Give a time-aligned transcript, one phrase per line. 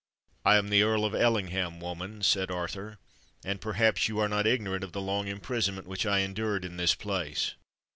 [0.43, 2.97] "I am the Earl of Ellingham, woman," said Arthur;
[3.45, 6.95] "and perhaps you are not ignorant of the long imprisonment which I endured in this
[6.95, 7.53] place.